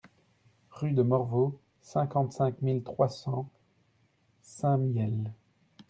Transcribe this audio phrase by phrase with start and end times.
[0.71, 3.47] Rue de Morvaux, cinquante-cinq mille trois cents
[4.41, 5.31] Saint-Mihiel